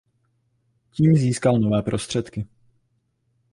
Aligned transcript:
Tím 0.95 1.15
získal 1.15 1.59
nové 1.59 1.81
prostředky. 1.81 2.45